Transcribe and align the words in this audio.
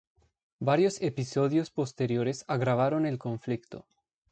Varios 0.59 0.99
episodios 1.03 1.69
posteriores 1.69 2.43
agravaron 2.47 3.05
el 3.05 3.19
conflicto. 3.19 3.85